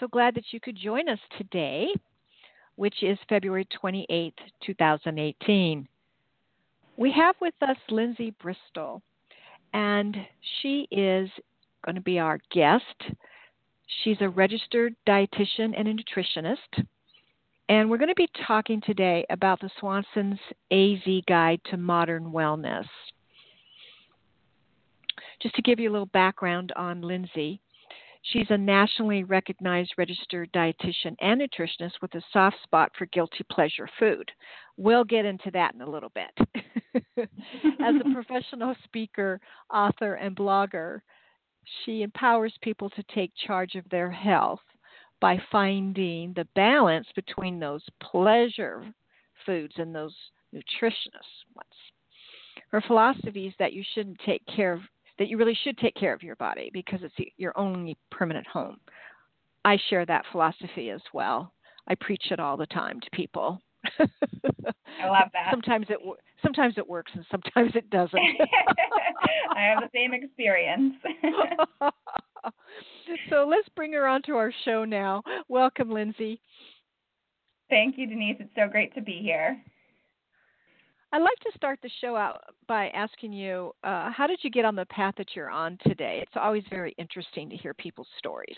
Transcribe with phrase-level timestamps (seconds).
[0.00, 1.88] So glad that you could join us today,
[2.76, 4.32] which is February 28th,
[4.64, 5.86] 2018.
[6.96, 9.02] We have with us Lindsey Bristol,
[9.74, 10.16] and
[10.62, 11.28] she is
[11.84, 12.84] going to be our guest.
[14.02, 16.86] She's a registered dietitian and a nutritionist.
[17.68, 20.40] And we're going to be talking today about the Swanson's
[20.70, 22.86] AZ Guide to Modern Wellness.
[25.42, 27.60] Just to give you a little background on Lindsey,
[28.22, 33.88] She's a nationally recognized registered dietitian and nutritionist with a soft spot for guilty pleasure
[33.98, 34.30] food.
[34.76, 36.48] We'll get into that in a little bit.
[37.80, 39.40] As a professional speaker,
[39.72, 41.00] author, and blogger,
[41.84, 44.60] she empowers people to take charge of their health
[45.20, 48.84] by finding the balance between those pleasure
[49.46, 50.14] foods and those
[50.54, 51.74] nutritionist ones.
[52.70, 54.80] Her philosophy is that you shouldn't take care of
[55.20, 58.78] that you really should take care of your body because it's your only permanent home.
[59.66, 61.52] I share that philosophy as well.
[61.86, 63.60] I preach it all the time to people.
[63.98, 65.48] I love that.
[65.50, 65.98] Sometimes it
[66.42, 68.18] sometimes it works and sometimes it doesn't.
[69.54, 70.94] I have the same experience.
[73.28, 75.22] so let's bring her onto our show now.
[75.48, 76.40] Welcome, Lindsey.
[77.68, 78.36] Thank you, Denise.
[78.40, 79.60] It's so great to be here.
[81.12, 84.64] I'd like to start the show out by asking you uh, how did you get
[84.64, 86.20] on the path that you're on today?
[86.22, 88.56] It's always very interesting to hear people's stories.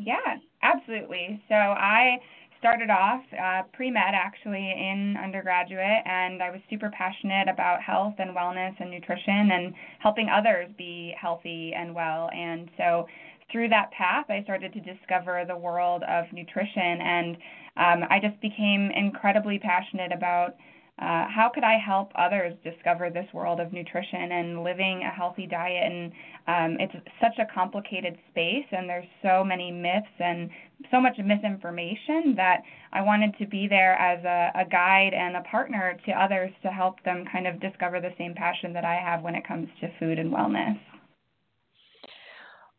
[0.00, 0.16] Yeah,
[0.62, 1.40] absolutely.
[1.48, 2.16] So I
[2.58, 8.14] started off uh, pre med actually in undergraduate, and I was super passionate about health
[8.18, 12.30] and wellness and nutrition and helping others be healthy and well.
[12.34, 13.06] And so
[13.52, 17.36] through that path, I started to discover the world of nutrition, and
[17.76, 20.56] um, I just became incredibly passionate about
[21.00, 25.46] uh, how could I help others discover this world of nutrition and living a healthy
[25.46, 25.90] diet?
[25.90, 26.12] And
[26.46, 30.50] um, it's such a complicated space, and there's so many myths and
[30.90, 32.58] so much misinformation that
[32.92, 36.68] I wanted to be there as a, a guide and a partner to others to
[36.68, 39.88] help them kind of discover the same passion that I have when it comes to
[39.98, 40.78] food and wellness.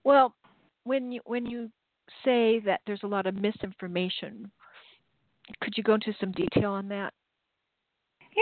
[0.04, 0.36] Well,
[0.84, 1.72] when you when you
[2.24, 4.52] say that there's a lot of misinformation,
[5.62, 7.14] could you go into some detail on that?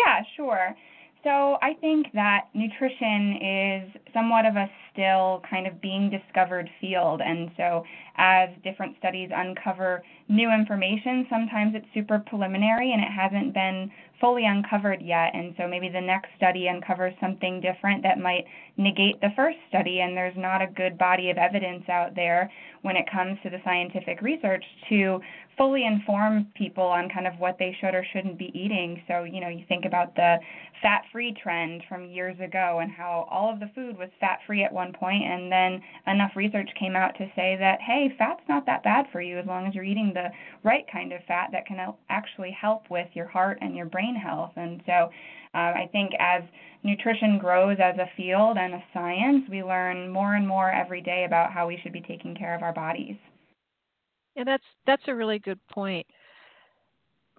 [0.06, 0.76] Yeah, sure.
[1.24, 7.22] So I think that nutrition is somewhat of a still kind of being discovered field.
[7.22, 7.84] And so
[8.18, 14.46] as different studies uncover new information, sometimes it's super preliminary and it hasn't been fully
[14.46, 15.32] uncovered yet.
[15.34, 18.46] And so maybe the next study uncovers something different that might
[18.78, 20.02] negate the first study.
[20.02, 23.60] And there's not a good body of evidence out there when it comes to the
[23.64, 25.20] scientific research to
[25.58, 29.02] fully inform people on kind of what they should or shouldn't be eating.
[29.08, 30.38] So, you know, you think about the
[30.82, 34.64] fat free trend from years ago and how all of the food was fat free
[34.64, 38.66] at one point, and then enough research came out to say that, hey, fat's not
[38.66, 40.30] that bad for you as long as you're eating the
[40.64, 44.54] right kind of fat that can actually help with your heart and your brain health.
[44.56, 45.10] And so,
[45.54, 46.44] uh, I think as
[46.84, 51.26] nutrition grows as a field and a science, we learn more and more every day
[51.26, 53.18] about how we should be taking care of our bodies.
[54.36, 56.06] Yeah, that's that's a really good point.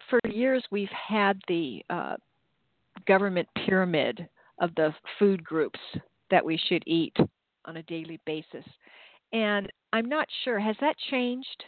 [0.08, 2.16] For years, we've had the uh,
[3.06, 4.28] government pyramid
[4.60, 5.78] of the food groups
[6.30, 7.16] that we should eat
[7.64, 8.64] on a daily basis,
[9.32, 11.64] and I'm not sure has that changed.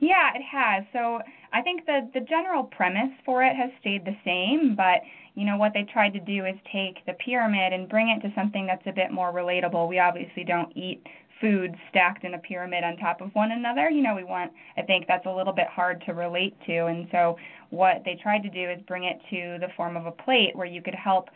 [0.00, 0.84] Yeah, it has.
[0.94, 1.20] So
[1.52, 5.02] I think the the general premise for it has stayed the same, but
[5.34, 8.34] you know what they tried to do is take the pyramid and bring it to
[8.34, 9.88] something that's a bit more relatable.
[9.88, 11.06] We obviously don't eat
[11.40, 13.90] food stacked in a pyramid on top of one another.
[13.90, 16.86] You know, we want, I think that's a little bit hard to relate to.
[16.86, 17.36] And so,
[17.70, 20.66] what they tried to do is bring it to the form of a plate where
[20.66, 21.28] you could help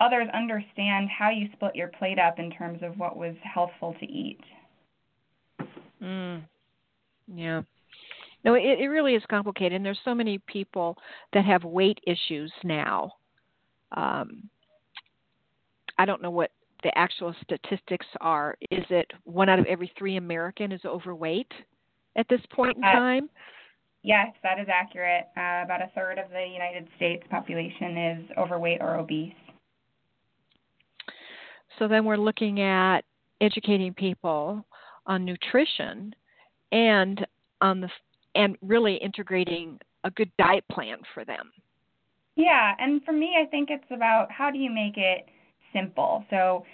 [0.00, 4.06] others understand how you split your plate up in terms of what was healthful to
[4.06, 4.40] eat.
[6.02, 6.42] Mm.
[7.34, 7.62] Yeah.
[8.44, 10.96] No, it, it really is complicated, and there's so many people
[11.32, 13.12] that have weight issues now.
[13.96, 14.48] Um,
[15.98, 16.50] I don't know what
[16.82, 18.56] the actual statistics are.
[18.70, 21.50] Is it one out of every three American is overweight
[22.16, 23.30] at this point in uh, time?
[24.02, 25.24] Yes, that is accurate.
[25.36, 29.32] Uh, about a third of the United States population is overweight or obese.
[31.78, 33.02] So then we're looking at
[33.40, 34.64] educating people
[35.06, 36.14] on nutrition
[36.72, 37.26] and
[37.60, 37.88] on the
[38.34, 41.50] and really integrating a good diet plan for them.
[42.36, 45.26] Yeah, and for me, I think it's about how do you make it
[45.72, 46.24] simple.
[46.28, 46.64] So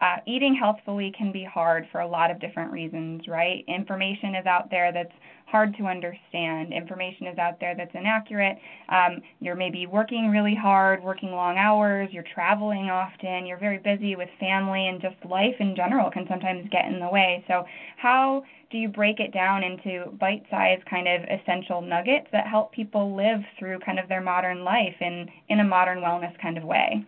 [0.00, 3.64] uh, eating healthfully can be hard for a lot of different reasons, right?
[3.66, 5.12] Information is out there that's
[5.46, 6.72] hard to understand.
[6.72, 8.56] Information is out there that's inaccurate.
[8.90, 14.14] Um, you're maybe working really hard, working long hours, you're traveling often, you're very busy
[14.14, 17.44] with family, and just life in general can sometimes get in the way.
[17.48, 17.64] So,
[17.96, 22.70] how do you break it down into bite sized kind of essential nuggets that help
[22.72, 26.64] people live through kind of their modern life in, in a modern wellness kind of
[26.64, 27.04] way?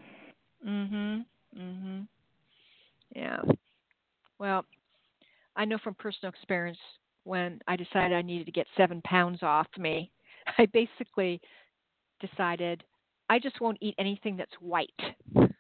[0.67, 1.61] Mm hmm.
[1.61, 2.07] Mhm.
[3.21, 3.43] Yeah.
[4.39, 4.65] Well,
[5.55, 6.79] I know from personal experience
[7.25, 10.11] when I decided I needed to get seven pounds off me,
[10.59, 11.39] I basically
[12.19, 12.83] decided
[13.29, 14.89] I just won't eat anything that's white.
[15.37, 15.53] it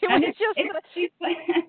[0.00, 1.68] it's, just, it's,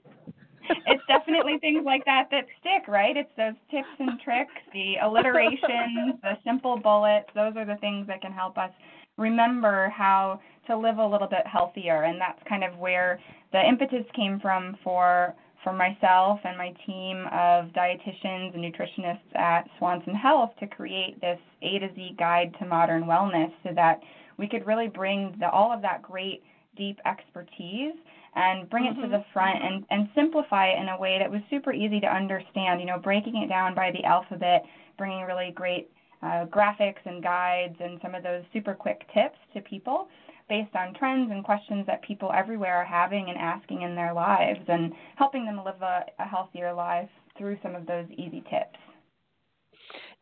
[0.85, 3.17] it's definitely things like that that stick, right?
[3.17, 7.27] It's those tips and tricks, the alliterations, the simple bullets.
[7.33, 8.69] Those are the things that can help us
[9.17, 12.03] remember how to live a little bit healthier.
[12.03, 13.19] And that's kind of where
[13.51, 19.63] the impetus came from for for myself and my team of dietitians and nutritionists at
[19.77, 24.01] Swanson Health to create this A to Z guide to modern wellness so that
[24.37, 26.43] we could really bring the, all of that great
[26.75, 27.93] deep expertise
[28.35, 28.99] and bring mm-hmm.
[28.99, 29.31] it to the mm-hmm.
[29.31, 32.85] front and, and simplify it in a way that was super easy to understand, you
[32.85, 34.65] know, breaking it down by the alphabet,
[34.97, 35.89] bringing really great
[36.23, 40.07] uh, graphics and guides and some of those super quick tips to people
[40.53, 44.59] based on trends and questions that people everywhere are having and asking in their lives
[44.67, 48.77] and helping them live a, a healthier life through some of those easy tips.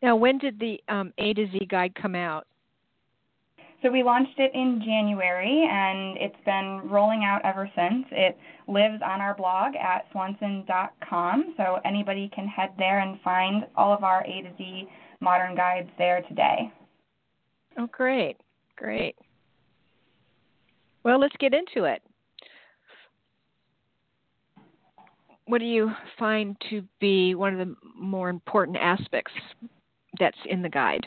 [0.01, 2.47] Now, when did the um, A to Z guide come out?
[3.81, 8.05] So we launched it in January and it's been rolling out ever since.
[8.11, 8.37] It
[8.69, 14.05] lives on our blog at swanson.com, so anybody can head there and find all of
[14.05, 14.87] our A to Z
[15.19, 16.71] modern guides there today.
[17.77, 18.37] Oh, great,
[18.77, 19.17] great.
[21.03, 22.01] Well, let's get into it.
[25.45, 29.33] What do you find to be one of the more important aspects
[30.19, 31.05] that's in the guide?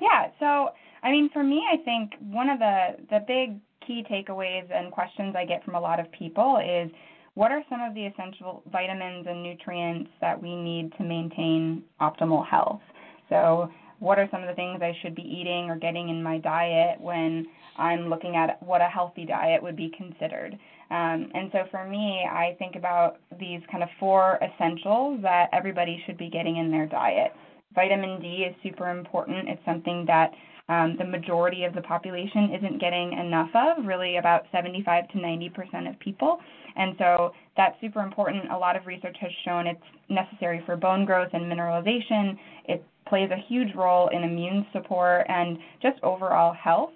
[0.00, 0.70] Yeah, so
[1.02, 5.34] I mean, for me, I think one of the the big key takeaways and questions
[5.36, 6.90] I get from a lot of people is
[7.34, 12.46] what are some of the essential vitamins and nutrients that we need to maintain optimal
[12.46, 12.80] health?
[13.28, 16.38] So, what are some of the things I should be eating or getting in my
[16.38, 17.46] diet when
[17.76, 20.58] I'm looking at what a healthy diet would be considered?
[20.90, 26.02] Um, and so, for me, I think about these kind of four essentials that everybody
[26.06, 27.32] should be getting in their diet.
[27.74, 29.48] Vitamin D is super important.
[29.48, 30.30] It's something that
[30.68, 35.48] um, the majority of the population isn't getting enough of, really about 75 to 90
[35.50, 36.38] percent of people.
[36.76, 38.50] And so that's super important.
[38.50, 42.36] A lot of research has shown it's necessary for bone growth and mineralization.
[42.66, 46.92] It plays a huge role in immune support and just overall health.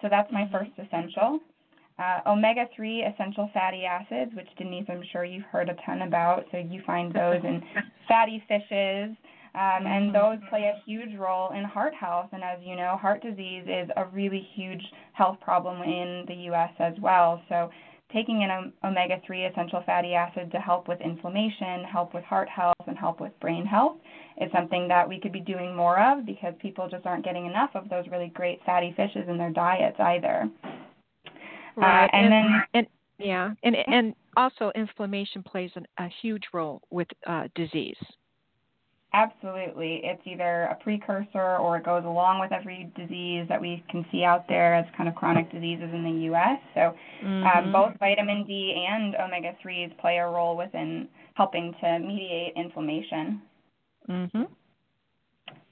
[0.00, 1.40] So that's my first essential.
[1.98, 6.44] Uh, omega 3 essential fatty acids, which Denise, I'm sure you've heard a ton about.
[6.52, 7.62] So you find those in
[8.08, 9.16] fatty fishes.
[9.54, 10.40] Um, and mm-hmm.
[10.40, 12.28] those play a huge role in heart health.
[12.32, 14.82] And as you know, heart disease is a really huge
[15.14, 16.70] health problem in the U.S.
[16.78, 17.42] as well.
[17.48, 17.70] So
[18.12, 22.74] taking an omega 3 essential fatty acid to help with inflammation, help with heart health,
[22.86, 23.96] and help with brain health
[24.40, 27.70] is something that we could be doing more of because people just aren't getting enough
[27.74, 30.48] of those really great fatty fishes in their diets either.
[31.76, 32.04] Right.
[32.04, 32.86] Uh, and, and, then and
[33.18, 37.96] yeah, and and also inflammation plays an, a huge role with uh, disease.
[39.14, 40.02] Absolutely.
[40.04, 44.22] It's either a precursor or it goes along with every disease that we can see
[44.22, 46.58] out there as kind of chronic diseases in the U.S.
[46.74, 47.58] So um, mm-hmm.
[47.58, 53.40] um, both vitamin D and omega 3s play a role within helping to mediate inflammation.
[54.10, 54.42] Mm-hmm.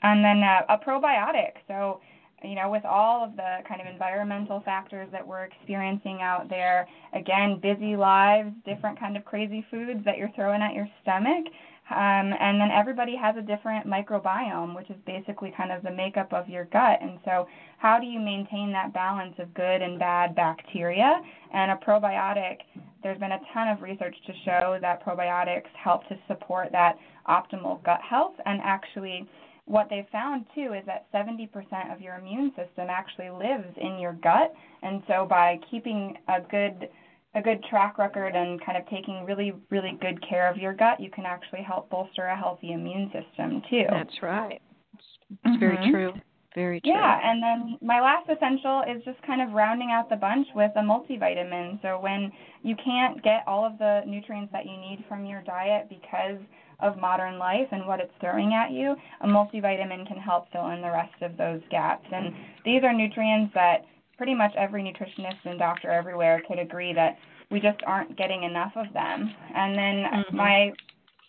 [0.03, 1.61] And then uh, a probiotic.
[1.69, 2.01] So,
[2.43, 6.89] you know, with all of the kind of environmental factors that we're experiencing out there,
[7.13, 11.45] again, busy lives, different kind of crazy foods that you're throwing at your stomach,
[11.89, 16.33] Um, and then everybody has a different microbiome, which is basically kind of the makeup
[16.33, 16.99] of your gut.
[17.01, 17.47] And so,
[17.79, 21.21] how do you maintain that balance of good and bad bacteria?
[21.55, 22.59] And a probiotic,
[23.05, 26.97] there's been a ton of research to show that probiotics help to support that
[27.29, 28.35] optimal gut health.
[28.47, 29.29] And actually,
[29.67, 31.49] what they've found too is that 70%
[31.95, 34.53] of your immune system actually lives in your gut.
[34.83, 36.89] And so, by keeping a good
[37.37, 40.99] a good track record and kind of taking really, really good care of your gut,
[40.99, 43.85] you can actually help bolster a healthy immune system too.
[43.91, 44.61] That's right.
[44.95, 45.61] It's, it's mm-hmm.
[45.61, 46.13] very true.
[46.55, 46.91] Very true.
[46.91, 50.71] Yeah, and then my last essential is just kind of rounding out the bunch with
[50.77, 51.83] a multivitamin.
[51.83, 55.91] So when you can't get all of the nutrients that you need from your diet
[55.91, 56.41] because
[56.81, 60.81] of modern life and what it's throwing at you, a multivitamin can help fill in
[60.81, 62.07] the rest of those gaps.
[62.11, 63.85] And these are nutrients that
[64.17, 67.17] pretty much every nutritionist and doctor everywhere could agree that
[67.51, 69.31] we just aren't getting enough of them.
[69.55, 70.37] And then mm-hmm.
[70.37, 70.73] my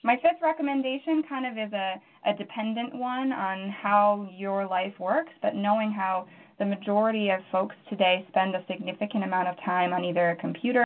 [0.04, 5.32] my fifth recommendation kind of is a, a dependent one on how your life works,
[5.42, 6.28] but knowing how
[6.60, 10.86] the majority of folks today spend a significant amount of time on either a computer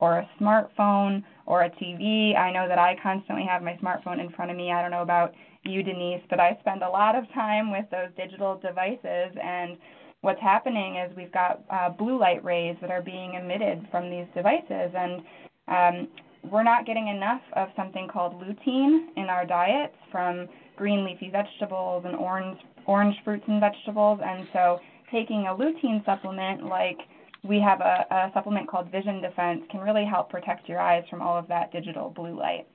[0.00, 2.36] or a smartphone or a TV.
[2.36, 4.70] I know that I constantly have my smartphone in front of me.
[4.70, 8.10] I don't know about you, Denise, but I spend a lot of time with those
[8.16, 9.76] digital devices and
[10.20, 14.26] what's happening is we've got uh, blue light rays that are being emitted from these
[14.34, 15.22] devices, and
[15.68, 16.08] um,
[16.50, 22.04] we're not getting enough of something called lutein in our diets from green leafy vegetables
[22.06, 24.78] and orange orange fruits and vegetables, and so
[25.12, 26.98] taking a lutein supplement like
[27.44, 31.22] we have a, a supplement called Vision Defense can really help protect your eyes from
[31.22, 32.66] all of that digital blue light.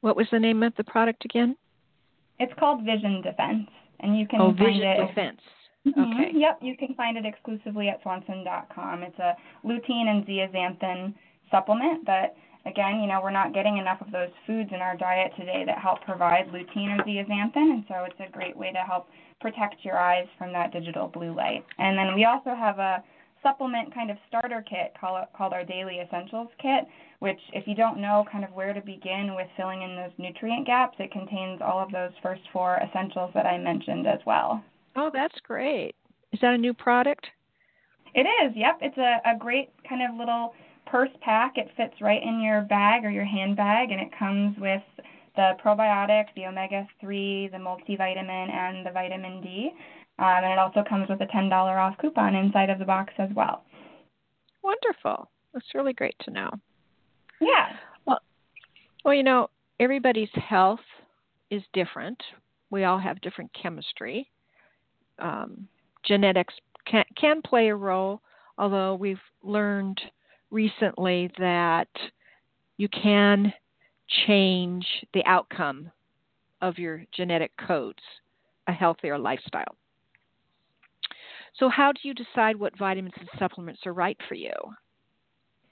[0.00, 1.56] What was the name of the product again?
[2.40, 3.68] It's called Vision Defense,
[4.00, 5.06] and you can oh, find Vision it.
[5.08, 5.40] Defense.
[5.96, 6.20] Mm-hmm.
[6.20, 6.30] Okay.
[6.34, 9.02] Yep, you can find it exclusively at Swanson.com.
[9.02, 11.14] It's a lutein and zeaxanthin
[11.50, 15.32] supplement that, again, you know, we're not getting enough of those foods in our diet
[15.36, 19.08] today that help provide lutein or zeaxanthin, and so it's a great way to help
[19.40, 21.64] protect your eyes from that digital blue light.
[21.78, 23.02] And then we also have a
[23.42, 26.84] supplement kind of starter kit called, called our Daily Essentials Kit,
[27.20, 30.66] which, if you don't know kind of where to begin with filling in those nutrient
[30.66, 34.62] gaps, it contains all of those first four essentials that I mentioned as well.
[34.98, 35.94] Oh, that's great.
[36.32, 37.24] Is that a new product?
[38.16, 38.52] It is.
[38.56, 38.78] Yep.
[38.80, 40.54] It's a, a great kind of little
[40.86, 41.52] purse pack.
[41.54, 44.82] It fits right in your bag or your handbag, and it comes with
[45.36, 49.70] the probiotic, the omega 3, the multivitamin, and the vitamin D.
[50.18, 53.30] Um, and it also comes with a $10 off coupon inside of the box as
[53.36, 53.62] well.
[54.64, 55.30] Wonderful.
[55.54, 56.50] That's really great to know.
[57.40, 57.68] Yeah.
[58.04, 58.18] Well,
[59.04, 60.80] well, you know, everybody's health
[61.52, 62.20] is different.
[62.70, 64.28] We all have different chemistry
[65.18, 65.68] um,
[66.04, 66.54] genetics
[66.86, 68.20] can, can play a role,
[68.56, 70.00] although we've learned
[70.50, 71.88] recently that
[72.76, 73.52] you can
[74.26, 75.90] change the outcome
[76.60, 78.02] of your genetic codes,
[78.66, 79.76] a healthier lifestyle.
[81.58, 84.52] So, how do you decide what vitamins and supplements are right for you?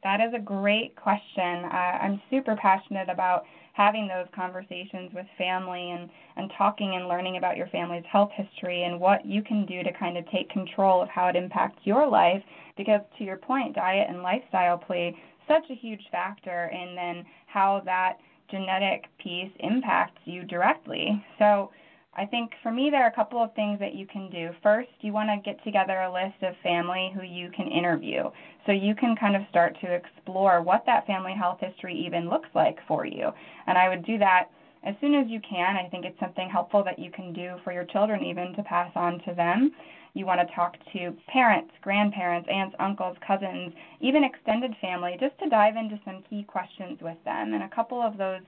[0.06, 1.64] That is a great question.
[1.64, 7.38] Uh, I'm super passionate about having those conversations with family and, and talking and learning
[7.38, 11.02] about your family's health history and what you can do to kind of take control
[11.02, 12.40] of how it impacts your life.
[12.76, 15.12] Because to your point, diet and lifestyle play
[15.48, 21.20] such a huge factor in then how that genetic piece impacts you directly.
[21.40, 21.72] So
[22.18, 24.50] I think for me, there are a couple of things that you can do.
[24.62, 28.24] First, you want to get together a list of family who you can interview.
[28.64, 32.48] So you can kind of start to explore what that family health history even looks
[32.54, 33.28] like for you.
[33.66, 34.48] And I would do that
[34.82, 35.76] as soon as you can.
[35.76, 38.90] I think it's something helpful that you can do for your children, even to pass
[38.94, 39.70] on to them.
[40.14, 45.50] You want to talk to parents, grandparents, aunts, uncles, cousins, even extended family, just to
[45.50, 47.52] dive into some key questions with them.
[47.52, 48.40] And a couple of those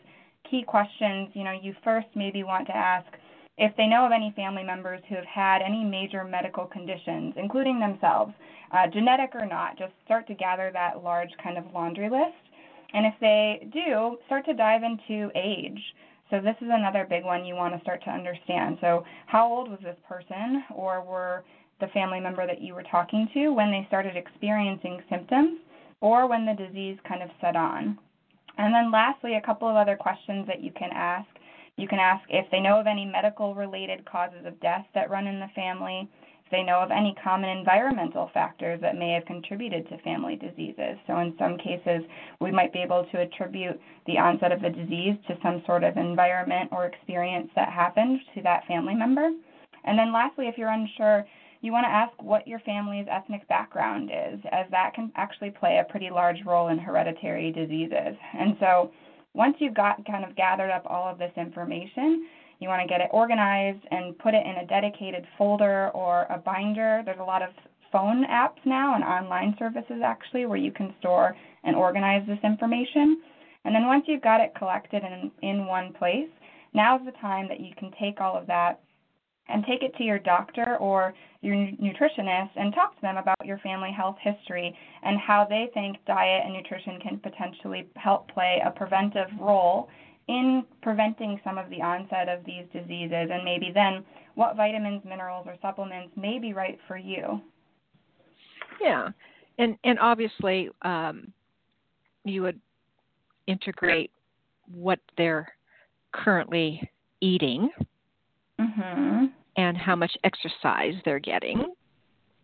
[0.51, 3.07] key questions, you know, you first maybe want to ask,
[3.59, 7.81] if they know of any family members who have had any major medical conditions, including
[7.81, 8.33] themselves,
[8.73, 12.37] uh, genetic or not, just start to gather that large kind of laundry list.
[12.95, 15.81] And if they do, start to dive into age.
[16.31, 18.79] So this is another big one you want to start to understand.
[18.81, 21.43] So how old was this person or were
[21.81, 25.59] the family member that you were talking to when they started experiencing symptoms
[26.01, 27.99] or when the disease kind of set on?
[28.59, 31.29] And then lastly, a couple of other questions that you can ask
[31.79, 35.27] you can ask if they know of any medical related causes of death that run
[35.27, 36.09] in the family,
[36.45, 40.99] if they know of any common environmental factors that may have contributed to family diseases.
[41.07, 42.03] So, in some cases,
[42.41, 45.97] we might be able to attribute the onset of the disease to some sort of
[45.97, 49.31] environment or experience that happened to that family member.
[49.85, 51.25] And then, lastly, if you're unsure,
[51.61, 55.79] you want to ask what your family's ethnic background is, as that can actually play
[55.79, 58.17] a pretty large role in hereditary diseases.
[58.39, 58.91] And so,
[59.35, 62.27] once you've got kind of gathered up all of this information,
[62.61, 66.39] you want to get it organized and put it in a dedicated folder or a
[66.39, 67.03] binder.
[67.05, 67.51] There's a lot of
[67.93, 73.21] phone apps now and online services actually where you can store and organize this information.
[73.65, 76.29] And then once you've got it collected in, in one place,
[76.75, 78.81] now's the time that you can take all of that
[79.49, 83.59] and take it to your doctor or your nutritionist and talk to them about your
[83.59, 88.71] family health history and how they think diet and nutrition can potentially help play a
[88.71, 89.89] preventive role
[90.29, 95.47] in preventing some of the onset of these diseases and maybe then what vitamins, minerals,
[95.47, 97.41] or supplements may be right for you.
[98.81, 99.09] Yeah,
[99.59, 101.33] and and obviously um,
[102.25, 102.61] you would
[103.47, 104.11] integrate
[104.73, 105.49] what they're
[106.13, 106.89] currently
[107.21, 107.71] eating
[108.61, 109.27] mm-hmm.
[109.59, 111.75] And how much exercise they're getting.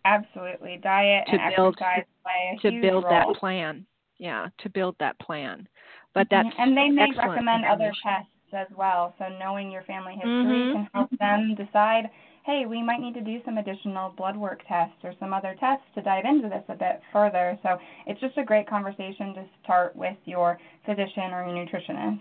[0.05, 3.13] Absolutely, diet to and build, exercise play to build role.
[3.13, 3.87] that plan.
[4.19, 5.67] Yeah, to build that plan.
[6.13, 6.63] But that's mm-hmm.
[6.63, 9.15] and they may recommend other tests as well.
[9.19, 10.73] So knowing your family history Mhm.
[10.73, 12.11] can help them decide,
[12.45, 15.87] hey, we might need to do some additional blood work tests or some other tests
[15.95, 17.59] to dive into this a bit further.
[17.63, 22.21] So it's just a great conversation to start with your physician or your nutritionist.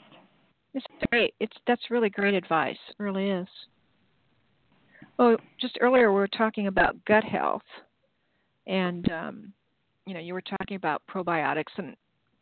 [0.73, 1.35] It's great.
[1.39, 2.79] It's that's really great advice.
[2.89, 3.47] It really is.
[5.19, 7.61] Oh, just earlier we were talking about gut health,
[8.67, 9.53] and um,
[10.05, 11.95] you know you were talking about probiotics, and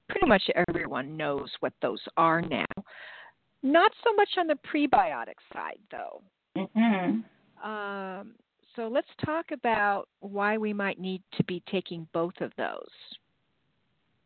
[0.09, 2.65] pretty much everyone knows what those are now.
[3.63, 6.21] Not so much on the prebiotic side, though.
[6.57, 7.69] Mm-hmm.
[7.69, 8.33] Um,
[8.75, 12.89] so let's talk about why we might need to be taking both of those.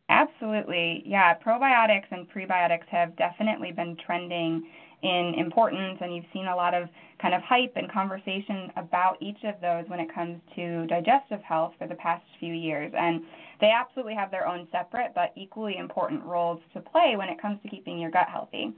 [0.10, 1.04] Absolutely.
[1.06, 4.68] Yeah, probiotics and prebiotics have definitely been trending
[5.06, 6.90] in importance, and you've seen a lot of
[7.22, 11.74] kind of hype and conversation about each of those when it comes to digestive health
[11.78, 12.92] for the past few years.
[12.98, 13.22] And
[13.62, 17.62] they absolutely have their own separate but equally important roles to play when it comes
[17.62, 18.74] to keeping your gut healthy.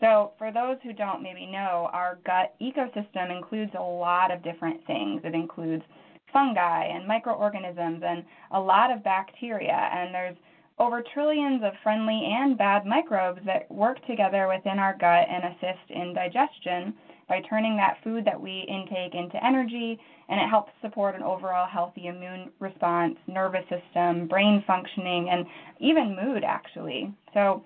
[0.00, 4.84] So, for those who don't maybe know, our gut ecosystem includes a lot of different
[4.84, 5.20] things.
[5.22, 5.84] It includes
[6.32, 10.36] fungi and microorganisms and a lot of bacteria, and there's
[10.78, 15.90] over trillions of friendly and bad microbes that work together within our gut and assist
[15.90, 16.94] in digestion
[17.28, 21.66] by turning that food that we intake into energy, and it helps support an overall
[21.66, 25.46] healthy immune response, nervous system, brain functioning, and
[25.78, 27.12] even mood, actually.
[27.32, 27.62] So,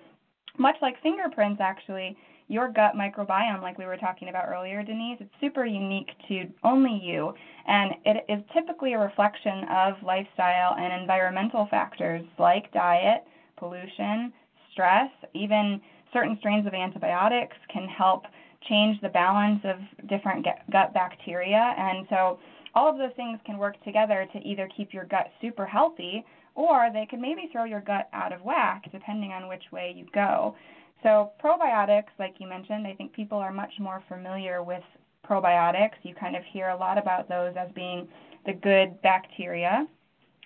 [0.57, 2.15] much like fingerprints, actually,
[2.47, 6.93] your gut microbiome, like we were talking about earlier, Denise, it's super unique to only
[6.93, 7.33] you,
[7.67, 13.23] and it is typically a reflection of lifestyle and environmental factors like diet,
[13.57, 14.31] pollution,
[14.71, 15.81] stress, even
[16.13, 18.23] certain strains of antibiotics can help
[18.69, 21.73] change the balance of different gut bacteria.
[21.77, 22.39] And so
[22.75, 26.23] all of those things can work together to either keep your gut super healthy
[26.57, 30.05] or they can maybe throw your gut out of whack depending on which way you
[30.13, 30.55] go.
[31.03, 34.81] So, probiotics, like you mentioned, I think people are much more familiar with
[35.23, 35.93] probiotics.
[36.01, 38.07] You kind of hear a lot about those as being
[38.47, 39.85] the good bacteria.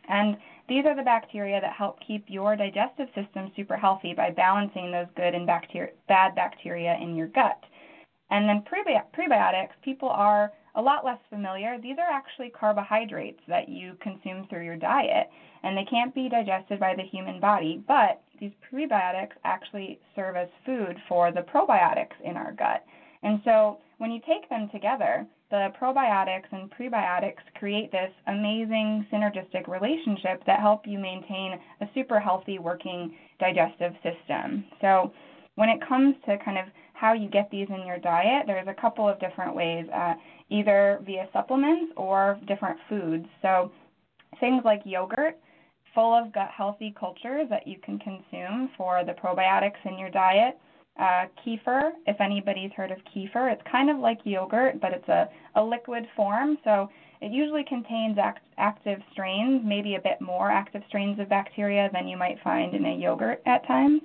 [0.09, 0.35] And
[0.67, 5.07] these are the bacteria that help keep your digestive system super healthy by balancing those
[5.15, 7.63] good and bacteria, bad bacteria in your gut.
[8.29, 11.77] And then prebi- prebiotics, people are a lot less familiar.
[11.77, 15.27] These are actually carbohydrates that you consume through your diet,
[15.63, 20.47] and they can't be digested by the human body, but these prebiotics actually serve as
[20.65, 22.83] food for the probiotics in our gut.
[23.23, 29.67] And so when you take them together, the probiotics and prebiotics create this amazing synergistic
[29.67, 34.63] relationship that help you maintain a super healthy working digestive system.
[34.79, 35.11] So
[35.55, 36.65] when it comes to kind of
[37.01, 40.13] how you get these in your diet, there's a couple of different ways, uh,
[40.51, 43.25] either via supplements or different foods.
[43.41, 43.71] So
[44.39, 45.39] things like yogurt,
[45.95, 50.59] full of gut healthy cultures that you can consume for the probiotics in your diet.
[50.99, 55.27] Uh, kefir, if anybody's heard of kefir, it's kind of like yogurt, but it's a,
[55.55, 56.59] a liquid form.
[56.63, 56.87] So
[57.19, 62.07] it usually contains act, active strains, maybe a bit more active strains of bacteria than
[62.07, 64.01] you might find in a yogurt at times.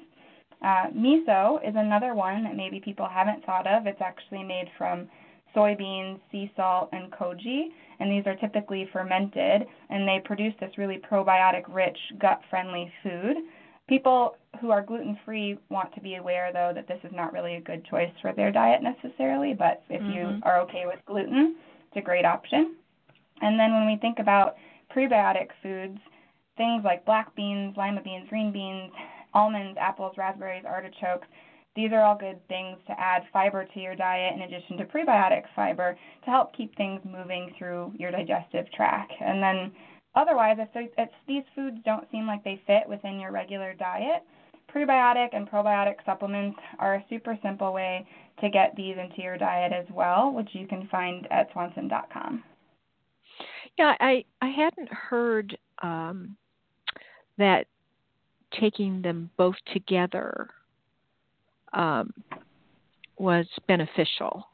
[0.67, 3.87] Uh, miso is another one that maybe people haven't thought of.
[3.87, 5.09] It's actually made from
[5.55, 7.69] soybeans, sea salt, and koji,
[8.01, 13.37] and these are typically fermented, and they produce this really probiotic rich, gut friendly food.
[13.89, 17.55] People who are gluten free want to be aware, though, that this is not really
[17.55, 20.11] a good choice for their diet necessarily, but if mm-hmm.
[20.11, 21.55] you are okay with gluten,
[21.87, 22.75] it's a great option.
[23.41, 24.57] And then when we think about
[24.93, 26.01] prebiotic foods,
[26.57, 28.91] things like black beans, lima beans, green beans,
[29.37, 31.29] almonds, apples, raspberries, artichokes,
[31.75, 35.43] these are all good things to add fiber to your diet in addition to prebiotic
[35.55, 39.13] fiber to help keep things moving through your digestive tract.
[39.21, 39.73] And then
[40.15, 44.23] otherwise, if, if these foods don't seem like they fit within your regular diet,
[44.75, 48.07] prebiotic and probiotic supplements are a super simple way
[48.41, 52.43] to get these into your diet as well, which you can find at swanson.com.
[53.79, 56.37] Yeah, I I hadn't heard um,
[57.37, 57.67] that
[58.59, 60.49] taking them both together
[61.73, 62.13] um,
[63.19, 64.49] was beneficial.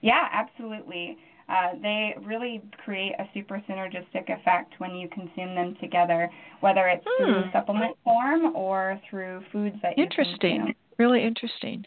[0.00, 1.16] Yeah, absolutely.
[1.48, 7.04] Uh, they really create a super synergistic effect when you consume them together, whether it's
[7.06, 7.24] hmm.
[7.24, 10.74] through supplement form or through foods that you interesting.
[10.98, 11.84] Really interesting.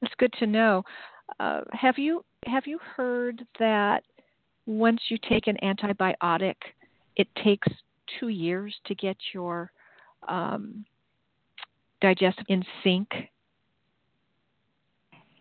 [0.00, 0.82] That's good to know.
[1.38, 4.02] Uh, have you have you heard that
[4.66, 6.56] once you take an antibiotic,
[7.16, 7.68] it takes
[8.18, 9.72] two years to get your
[10.28, 10.84] um,
[12.00, 13.08] digestive in sync?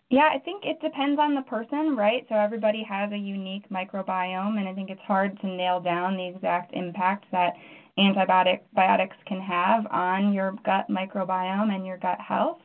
[0.09, 2.25] Yeah, I think it depends on the person, right?
[2.27, 6.27] So everybody has a unique microbiome, and I think it's hard to nail down the
[6.27, 7.53] exact impact that
[7.97, 12.59] antibiotics can have on your gut microbiome and your gut health.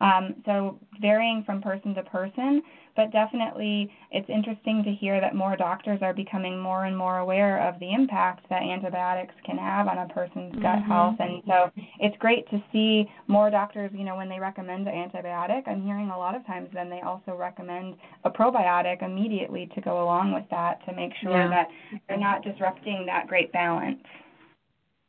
[0.00, 2.62] Um, so varying from person to person,
[2.96, 7.66] but definitely it's interesting to hear that more doctors are becoming more and more aware
[7.66, 10.90] of the impact that antibiotics can have on a person's gut mm-hmm.
[10.90, 11.16] health.
[11.18, 15.66] And so it's great to see more doctors, you know, when they recommend an antibiotic,
[15.66, 20.02] I'm hearing a lot of times then they also recommend a probiotic immediately to go
[20.02, 21.48] along with that to make sure yeah.
[21.48, 21.68] that
[22.08, 24.00] they're not disrupting that great balance.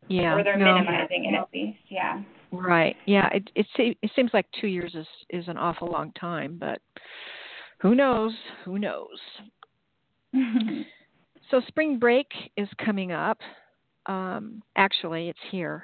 [0.08, 0.36] Yeah.
[0.36, 0.74] Or they're no.
[0.74, 1.80] minimizing it at least.
[1.89, 2.22] Yeah.
[2.52, 2.96] Right.
[3.06, 3.30] Yeah.
[3.34, 3.65] It it
[4.02, 6.80] it seems like two years is is an awful long time, but
[7.84, 8.32] who knows?
[8.63, 9.19] Who knows?
[11.52, 13.38] so spring break is coming up.
[14.06, 15.84] Um, actually, it's here.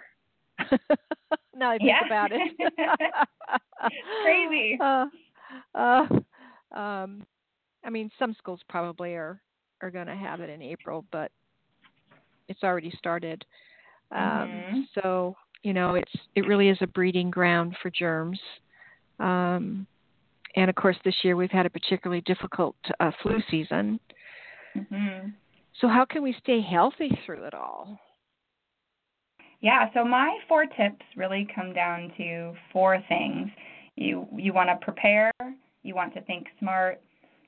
[1.56, 2.06] now I think yeah.
[2.06, 2.42] about it.
[4.24, 4.80] Crazy.
[4.82, 5.06] Uh,
[5.76, 6.08] uh,
[6.80, 7.26] um,
[7.84, 9.42] I mean, some schools probably are
[9.82, 11.32] are going to have it in April, but
[12.48, 13.44] it's already started.
[14.12, 14.80] Um, mm-hmm.
[14.96, 18.40] So you know, it's it really is a breeding ground for germs.
[19.20, 19.86] Um,
[20.60, 23.98] and of course, this year we've had a particularly difficult uh, flu season.
[24.76, 25.30] Mm-hmm.
[25.80, 27.98] So, how can we stay healthy through it all?
[29.62, 33.48] Yeah, so my four tips really come down to four things.
[33.96, 35.32] You you want to prepare,
[35.84, 37.00] you want to think smart,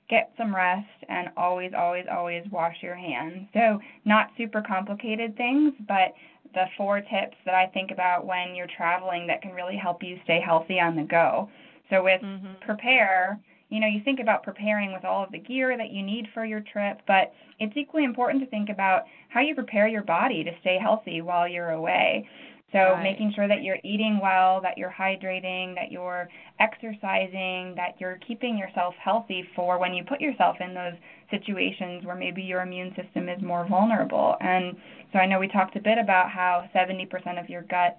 [0.10, 3.48] get some rest, and always, always, always wash your hands.
[3.54, 6.14] So, not super complicated things, but
[6.54, 10.18] the four tips that I think about when you're traveling that can really help you
[10.24, 11.50] stay healthy on the go.
[11.92, 12.54] So with mm-hmm.
[12.66, 16.28] prepare, you know, you think about preparing with all of the gear that you need
[16.34, 20.44] for your trip, but it's equally important to think about how you prepare your body
[20.44, 22.28] to stay healthy while you're away.
[22.72, 23.04] So right.
[23.04, 28.58] making sure that you're eating well, that you're hydrating, that you're exercising, that you're keeping
[28.58, 30.94] yourself healthy for when you put yourself in those
[31.30, 34.36] situations where maybe your immune system is more vulnerable.
[34.40, 34.78] And
[35.12, 37.98] so I know we talked a bit about how 70% of your gut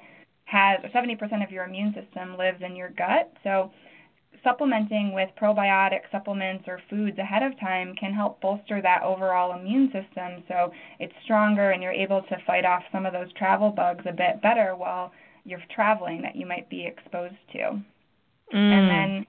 [0.52, 3.32] has 70% of your immune system lives in your gut.
[3.42, 3.72] So
[4.44, 9.86] supplementing with probiotic supplements or foods ahead of time can help bolster that overall immune
[9.86, 14.04] system so it's stronger and you're able to fight off some of those travel bugs
[14.06, 15.12] a bit better while
[15.44, 17.58] you're traveling that you might be exposed to.
[17.58, 18.54] Mm.
[18.54, 19.26] And then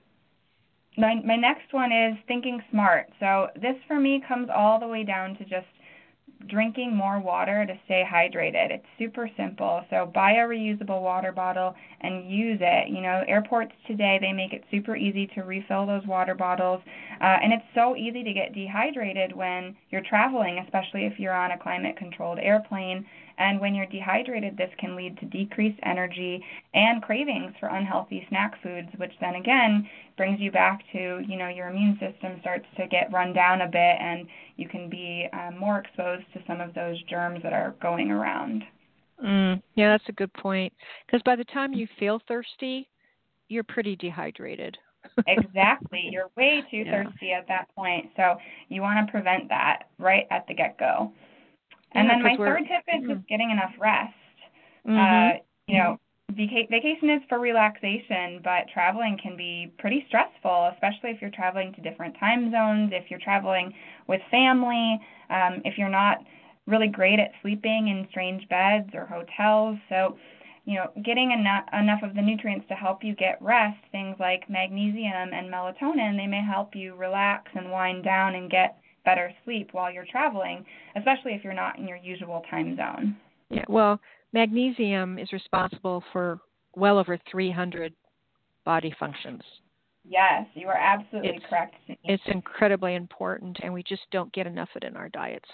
[0.97, 3.09] my my next one is thinking smart.
[3.19, 5.67] So this for me comes all the way down to just
[6.47, 8.71] drinking more water to stay hydrated.
[8.71, 9.83] It's super simple.
[9.89, 12.89] So buy a reusable water bottle and use it.
[12.89, 16.81] You know, airports today they make it super easy to refill those water bottles,
[17.21, 21.51] uh, and it's so easy to get dehydrated when you're traveling, especially if you're on
[21.51, 23.05] a climate-controlled airplane.
[23.37, 26.43] And when you're dehydrated, this can lead to decreased energy
[26.73, 31.47] and cravings for unhealthy snack foods, which then again brings you back to, you know,
[31.47, 35.57] your immune system starts to get run down a bit and you can be um,
[35.57, 38.63] more exposed to some of those germs that are going around.
[39.23, 40.73] Mm, yeah, that's a good point.
[41.05, 42.87] Because by the time you feel thirsty,
[43.49, 44.77] you're pretty dehydrated.
[45.27, 46.09] exactly.
[46.11, 47.03] You're way too yeah.
[47.03, 48.09] thirsty at that point.
[48.15, 48.37] So
[48.69, 51.11] you want to prevent that right at the get go.
[51.93, 53.27] And yeah, then my third tip is just mm.
[53.27, 54.13] getting enough rest.
[54.87, 54.97] Mm-hmm.
[54.97, 55.99] Uh, you know,
[56.31, 61.73] vac- vacation is for relaxation, but traveling can be pretty stressful, especially if you're traveling
[61.73, 63.73] to different time zones, if you're traveling
[64.07, 66.17] with family, um, if you're not
[66.65, 69.77] really great at sleeping in strange beds or hotels.
[69.89, 70.17] So,
[70.65, 74.49] you know, getting enough enough of the nutrients to help you get rest, things like
[74.49, 79.69] magnesium and melatonin, they may help you relax and wind down and get better sleep
[79.71, 83.15] while you're traveling, especially if you're not in your usual time zone.
[83.49, 83.99] Yeah, well,
[84.31, 86.39] magnesium is responsible for
[86.75, 87.93] well over 300
[88.65, 89.41] body functions.
[90.05, 91.75] Yes, you are absolutely it's, correct.
[92.03, 95.49] It's incredibly important, and we just don't get enough of it in our diets.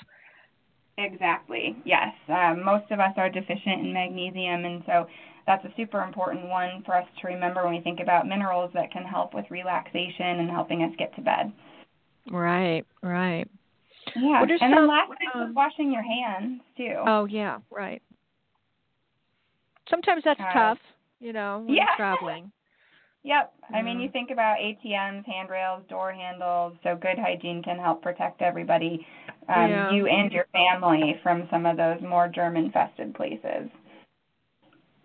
[0.97, 1.77] Exactly.
[1.85, 2.13] Yes.
[2.27, 5.07] Um, most of us are deficient in magnesium, and so
[5.47, 8.91] that's a super important one for us to remember when we think about minerals that
[8.91, 11.51] can help with relaxation and helping us get to bed.
[12.31, 12.83] Right.
[13.01, 13.45] Right.
[14.15, 14.41] Yeah.
[14.41, 16.95] And some, then lastly, um, washing your hands too.
[17.05, 17.59] Oh yeah.
[17.71, 18.01] Right.
[19.89, 20.77] Sometimes that's uh, tough,
[21.19, 21.83] you know, when yeah.
[21.83, 22.51] you're traveling.
[23.23, 23.53] Yep.
[23.75, 28.41] I mean, you think about ATMs, handrails, door handles, so good hygiene can help protect
[28.41, 29.05] everybody,
[29.49, 29.91] um, yeah.
[29.91, 33.69] you and your family, from some of those more germ infested places.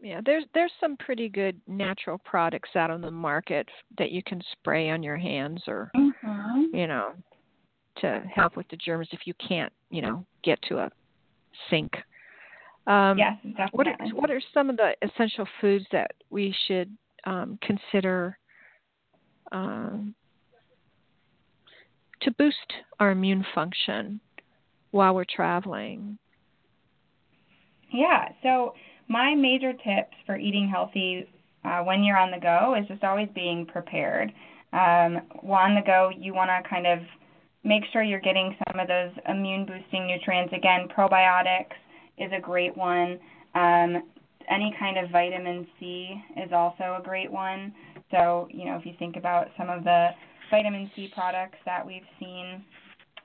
[0.04, 4.42] Yeah, there's there's some pretty good natural products out on the market that you can
[4.52, 6.76] spray on your hands or mm-hmm.
[6.76, 7.12] you know
[8.02, 10.90] to help with the germs if you can't, you know, get to a
[11.70, 11.92] sink.
[12.86, 13.70] Um, yes, definitely.
[13.72, 18.36] What are, what are some of the essential foods that we should um, consider
[19.52, 20.14] um,
[22.20, 24.20] to boost our immune function
[24.90, 26.18] while we're traveling?
[27.90, 28.74] Yeah, so
[29.08, 31.28] my major tips for eating healthy
[31.64, 34.32] uh, when you're on the go is just always being prepared.
[34.72, 36.98] Um, while on the go, you want to kind of
[37.62, 40.52] make sure you're getting some of those immune boosting nutrients.
[40.52, 41.76] Again, probiotics
[42.18, 43.18] is a great one.
[43.54, 44.02] Um,
[44.50, 47.72] any kind of vitamin C is also a great one.
[48.10, 50.10] So, you know, if you think about some of the
[50.50, 52.62] vitamin C products that we've seen,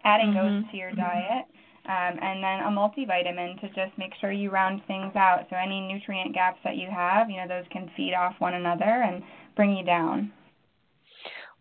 [0.04, 0.62] adding mm-hmm.
[0.62, 1.46] those to your diet.
[1.90, 5.48] Um, and then a multivitamin to just make sure you round things out.
[5.50, 8.84] So any nutrient gaps that you have, you know, those can feed off one another
[8.86, 9.24] and
[9.56, 10.32] bring you down.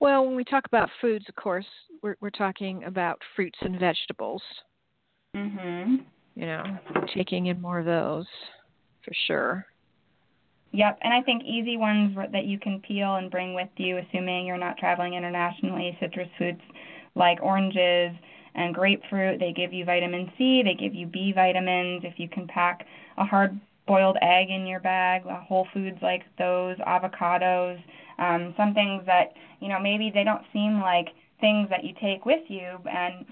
[0.00, 1.64] Well, when we talk about foods, of course,
[2.02, 4.42] we're we're talking about fruits and vegetables.
[5.34, 6.04] Mhm.
[6.34, 6.78] You know,
[7.14, 8.28] taking in more of those
[9.02, 9.66] for sure.
[10.72, 14.44] Yep, and I think easy ones that you can peel and bring with you, assuming
[14.44, 16.62] you're not traveling internationally, citrus fruits
[17.14, 18.14] like oranges
[18.54, 19.38] and grapefruit.
[19.38, 22.02] They give you vitamin C, they give you B vitamins.
[22.04, 26.22] If you can pack a hard boiled egg in your bag, uh, whole foods like
[26.38, 27.82] those, avocados,
[28.18, 31.08] um, some things that, you know, maybe they don't seem like
[31.40, 33.24] things that you take with you and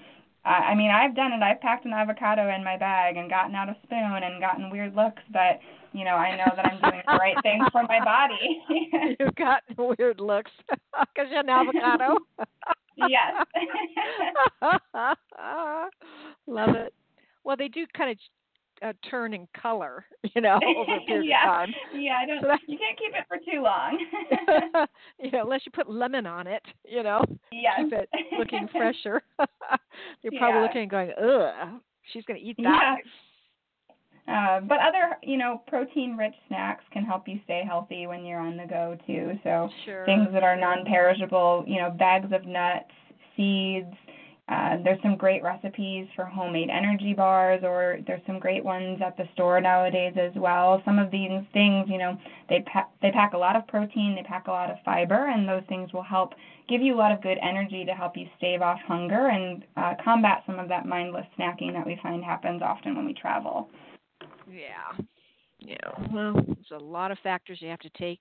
[0.47, 1.43] I mean, I've done it.
[1.43, 4.95] I've packed an avocado in my bag and gotten out a spoon and gotten weird
[4.95, 5.59] looks, but
[5.93, 8.61] you know, I know that I'm doing the right thing for my body.
[9.19, 12.17] You've gotten weird looks because you're an avocado.
[13.09, 13.45] yes.
[16.47, 16.93] Love it.
[17.43, 18.17] Well, they do kind of
[18.81, 20.05] uh, turn in color,
[20.35, 21.43] you know, over a period yeah.
[21.43, 21.75] of time.
[21.93, 22.41] Yeah, I don't.
[22.41, 23.99] So that, you can't keep it for too long.
[25.19, 27.79] you know, unless you put lemon on it, you know, yes.
[27.79, 29.21] keep it looking fresher.
[30.21, 30.61] You're probably yeah.
[30.61, 31.79] looking and going, ugh,
[32.11, 32.63] she's going to eat that.
[33.03, 33.11] Yeah.
[34.27, 38.57] Uh, but other, you know, protein-rich snacks can help you stay healthy when you're on
[38.57, 39.39] the go too.
[39.43, 40.05] So sure.
[40.05, 42.91] things that are non-perishable, you know, bags of nuts,
[43.37, 43.95] seeds,
[44.49, 49.17] uh, there's some great recipes for homemade energy bars, or there's some great ones at
[49.17, 50.81] the store nowadays as well.
[50.85, 54.23] Some of these things, you know, they pack they pack a lot of protein, they
[54.23, 56.33] pack a lot of fiber, and those things will help
[56.69, 59.95] give you a lot of good energy to help you stave off hunger and uh,
[60.01, 63.69] combat some of that mindless snacking that we find happens often when we travel.
[64.49, 65.05] Yeah,
[65.59, 65.75] yeah.
[66.13, 68.19] Well, there's a lot of factors you have to take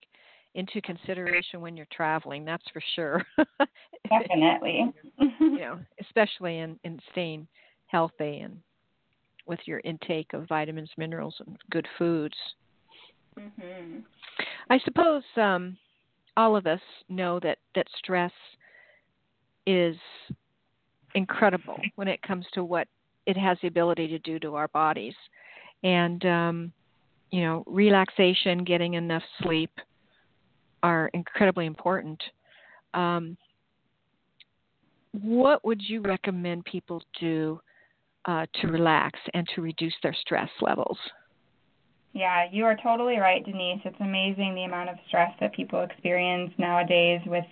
[0.55, 2.45] into consideration when you're traveling.
[2.45, 3.25] That's for sure.
[4.11, 4.93] Definitely.
[5.19, 7.47] you know, especially in in staying
[7.87, 8.59] healthy and
[9.47, 12.35] with your intake of vitamins, minerals, and good foods.
[13.39, 13.99] Mm-hmm.
[14.71, 15.77] I suppose um,
[16.37, 18.33] all of us know that that stress
[19.67, 19.97] is
[21.15, 22.89] incredible when it comes to what
[23.27, 25.15] it has the ability to do to our bodies,
[25.83, 26.73] and um,
[27.31, 29.71] you know, relaxation, getting enough sleep,
[30.83, 32.23] are incredibly important.
[32.95, 33.37] Um,
[35.23, 37.61] what would you recommend people do
[38.27, 40.99] uh, to relax and to reduce their stress levels?
[42.13, 43.81] Yeah, you are totally right, Denise.
[43.85, 47.45] It's amazing the amount of stress that people experience nowadays with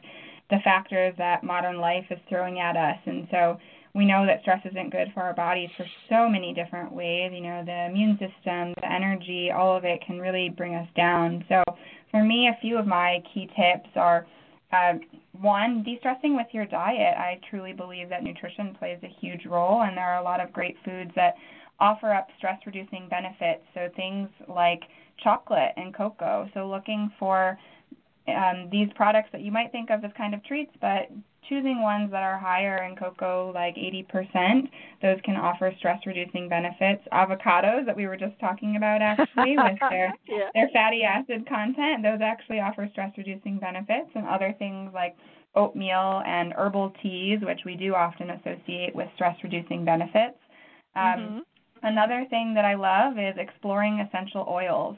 [0.51, 2.99] the factors that modern life is throwing at us.
[3.07, 3.59] And so
[3.95, 7.31] we know that stress isn't good for our bodies for so many different ways.
[7.33, 11.45] You know, the immune system, the energy, all of it can really bring us down.
[11.49, 11.63] So
[12.11, 14.27] for me, a few of my key tips are
[14.73, 14.95] uh,
[15.41, 17.17] one, de-stressing with your diet.
[17.17, 20.53] I truly believe that nutrition plays a huge role, and there are a lot of
[20.53, 21.35] great foods that
[21.79, 23.63] offer up stress-reducing benefits.
[23.75, 24.81] So things like
[25.23, 26.49] chocolate and cocoa.
[26.55, 27.57] So looking for
[28.29, 31.11] um, these products that you might think of as kind of treats, but
[31.49, 34.69] choosing ones that are higher in cocoa, like 80%,
[35.03, 37.03] those can offer stress reducing benefits.
[37.13, 40.49] Avocados that we were just talking about actually with their yeah.
[40.55, 45.17] their fatty acid content, those actually offer stress reducing benefits and other things like
[45.55, 50.39] oatmeal and herbal teas, which we do often associate with stress reducing benefits.
[50.97, 51.39] Um, mm-hmm.
[51.83, 54.97] Another thing that I love is exploring essential oils.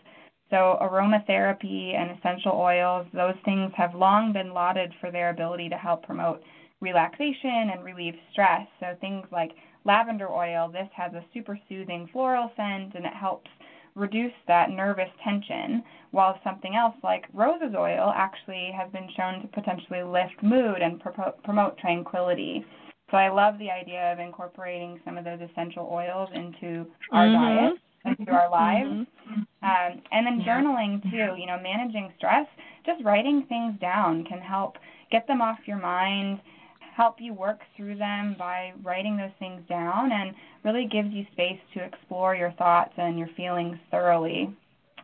[0.50, 5.76] So, aromatherapy and essential oils, those things have long been lauded for their ability to
[5.76, 6.42] help promote
[6.80, 8.66] relaxation and relieve stress.
[8.78, 9.52] So, things like
[9.84, 13.50] lavender oil, this has a super soothing floral scent and it helps
[13.96, 19.48] reduce that nervous tension, while something else like rose's oil actually has been shown to
[19.48, 22.64] potentially lift mood and pro- promote tranquility.
[23.10, 27.42] So I love the idea of incorporating some of those essential oils into our mm-hmm.
[27.42, 28.90] diet, into our lives.
[28.90, 29.42] Mm-hmm.
[29.66, 32.46] Um, and then journaling too, you know, managing stress,
[32.84, 34.76] just writing things down can help
[35.10, 36.40] get them off your mind
[36.96, 41.58] help you work through them by writing those things down and really gives you space
[41.74, 44.50] to explore your thoughts and your feelings thoroughly.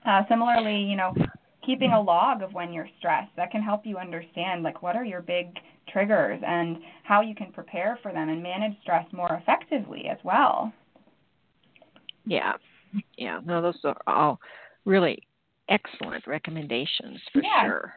[0.07, 1.14] Uh, similarly, you know,
[1.64, 5.05] keeping a log of when you're stressed that can help you understand like what are
[5.05, 5.59] your big
[5.92, 10.72] triggers and how you can prepare for them and manage stress more effectively as well.
[12.25, 12.55] Yeah.
[13.16, 14.40] Yeah, no those are all
[14.85, 15.22] really
[15.68, 17.64] excellent recommendations for yeah.
[17.64, 17.94] sure.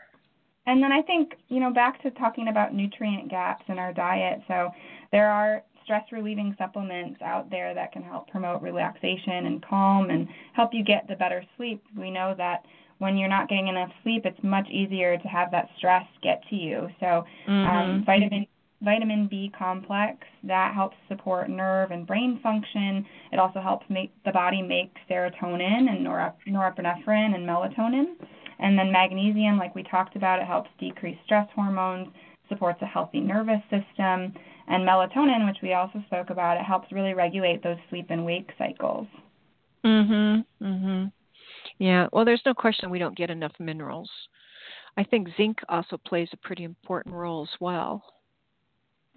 [0.68, 4.42] And then I think, you know, back to talking about nutrient gaps in our diet.
[4.48, 4.72] So
[5.12, 10.28] there are stress relieving supplements out there that can help promote relaxation and calm and
[10.54, 11.84] help you get the better sleep.
[11.96, 12.66] We know that
[12.98, 16.56] when you're not getting enough sleep, it's much easier to have that stress get to
[16.56, 16.88] you.
[17.00, 17.78] So um, mm-hmm.
[17.78, 18.48] um, vitamin
[18.82, 23.06] vitamin B complex that helps support nerve and brain function.
[23.32, 28.16] It also helps make the body make serotonin and norepinephrine and melatonin.
[28.60, 32.08] And then magnesium, like we talked about, it helps decrease stress hormones,
[32.48, 34.34] supports a healthy nervous system.
[34.68, 38.52] And melatonin, which we also spoke about, it helps really regulate those sleep and wake
[38.58, 39.08] cycles.
[39.84, 40.46] Mhm.
[40.62, 41.12] Mhm.
[41.78, 42.08] Yeah.
[42.12, 44.10] Well, there's no question we don't get enough minerals.
[44.98, 48.04] I think zinc also plays a pretty important role as well.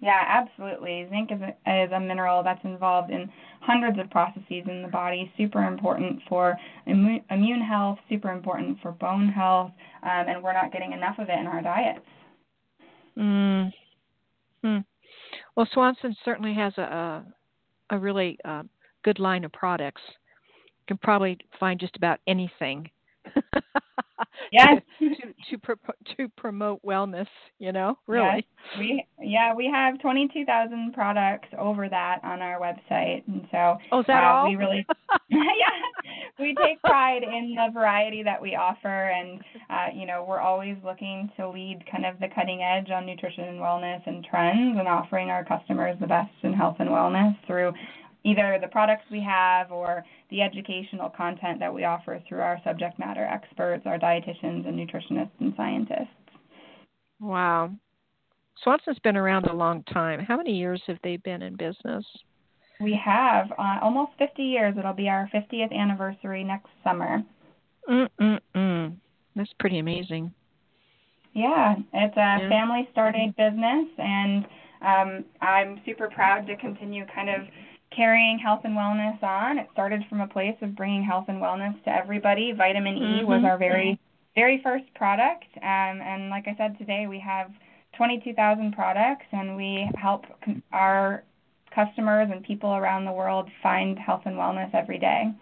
[0.01, 1.07] Yeah, absolutely.
[1.09, 5.31] Zinc is a, is a mineral that's involved in hundreds of processes in the body,
[5.35, 6.57] super important for
[6.87, 9.71] immu- immune health, super important for bone health,
[10.03, 12.05] um, and we're not getting enough of it in our diets.
[13.17, 13.73] Mm.
[14.63, 14.77] Hmm.
[15.55, 18.63] Well, Swanson certainly has a, a, a really uh,
[19.03, 20.01] good line of products.
[20.07, 22.89] You can probably find just about anything
[24.51, 24.81] yes.
[24.99, 25.07] to
[25.49, 25.75] to, pro-
[26.17, 27.27] to promote wellness.
[27.59, 28.45] You know, really.
[28.45, 28.79] Yes.
[28.79, 33.77] We yeah we have twenty two thousand products over that on our website, and so
[33.91, 34.49] oh, is that uh, all?
[34.49, 34.85] we really
[35.29, 35.39] yeah
[36.39, 40.77] we take pride in the variety that we offer, and uh, you know we're always
[40.83, 44.87] looking to lead kind of the cutting edge on nutrition and wellness and trends, and
[44.87, 47.71] offering our customers the best in health and wellness through
[48.23, 52.99] either the products we have or the educational content that we offer through our subject
[52.99, 56.07] matter experts, our dietitians and nutritionists and scientists.
[57.19, 57.71] Wow.
[58.63, 60.19] Swanson's been around a long time.
[60.19, 62.05] How many years have they been in business?
[62.81, 64.75] We have uh, almost 50 years.
[64.77, 67.23] It'll be our 50th anniversary next summer.
[67.89, 68.95] Mm-mm-mm.
[69.35, 70.33] That's pretty amazing.
[71.33, 72.49] Yeah, it's a yeah.
[72.49, 74.45] family started business, and
[74.81, 77.41] um, I'm super proud to continue kind of
[77.95, 79.57] carrying health and wellness on.
[79.57, 82.51] It started from a place of bringing health and wellness to everybody.
[82.51, 83.21] Vitamin mm-hmm.
[83.21, 83.99] E was our very
[84.35, 87.51] very first product, um, and like I said today, we have
[87.97, 90.23] 22,000 products, and we help
[90.71, 91.23] our
[91.73, 95.33] customers and people around the world find health and wellness every day.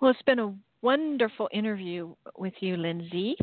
[0.00, 3.36] Well, it's been a wonderful interview with you, Lindsey.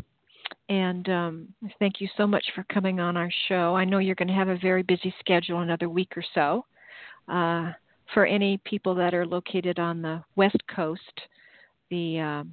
[0.68, 3.74] And um, thank you so much for coming on our show.
[3.76, 6.64] I know you're going to have a very busy schedule another week or so.
[7.28, 7.72] Uh,
[8.12, 11.20] for any people that are located on the West Coast,
[11.90, 12.44] the uh,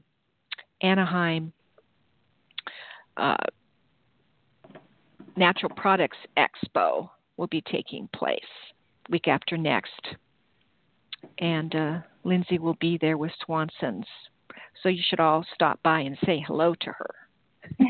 [0.82, 1.52] Anaheim
[3.18, 3.36] uh,
[5.36, 8.40] Natural Products Expo will be taking place
[9.10, 10.16] week after next.
[11.40, 14.06] And uh, Lindsey will be there with Swanson's.
[14.82, 17.16] So you should all stop by and say hello to her.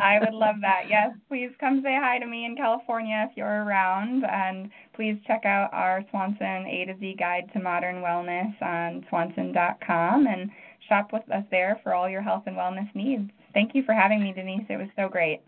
[0.00, 0.84] I would love that.
[0.88, 4.24] Yes, please come say hi to me in California if you're around.
[4.24, 10.26] And please check out our Swanson A to Z Guide to Modern Wellness on swanson.com
[10.26, 10.50] and
[10.88, 13.30] shop with us there for all your health and wellness needs.
[13.52, 14.66] Thank you for having me, Denise.
[14.68, 15.40] It was so great.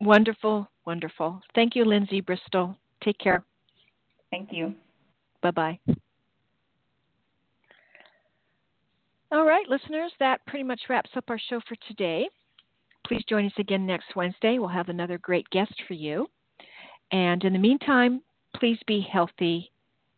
[0.00, 1.40] Wonderful, wonderful.
[1.54, 2.76] Thank you, Lindsey Bristol.
[3.02, 3.44] Take care.
[4.30, 4.74] Thank you.
[5.42, 5.78] Bye bye.
[9.30, 12.28] All right, listeners, that pretty much wraps up our show for today.
[13.06, 14.58] Please join us again next Wednesday.
[14.58, 16.26] We'll have another great guest for you.
[17.12, 18.22] And in the meantime,
[18.56, 19.70] please be healthy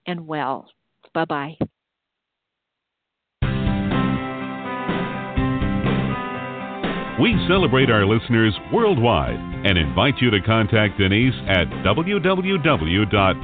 [0.07, 0.71] and well.
[1.13, 1.57] Bye bye.
[7.21, 13.37] We celebrate our listeners worldwide and invite you to contact Denise at www.health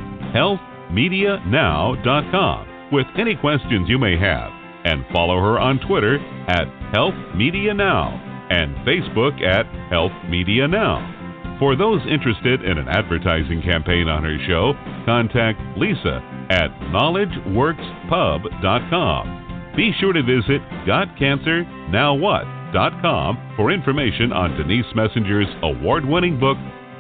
[0.93, 4.51] healthmedianow.com with any questions you may have
[4.85, 6.19] and follow her on Twitter
[6.49, 11.57] at Health Media Now and Facebook at Health Media Now.
[11.59, 14.75] For those interested in an advertising campaign on her show,
[15.07, 19.73] contact Lisa at KnowledgeWorksPub.com.
[19.77, 26.59] Be sure to visit GotCancerNowWhat.com for information on Denise Messenger's award winning book,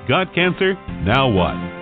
[0.09, 0.72] Got Cancer?
[1.05, 1.82] Now What?